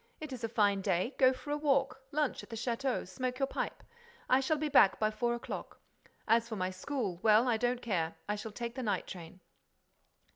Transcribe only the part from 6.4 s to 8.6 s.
for my school, well, I don't care: I shall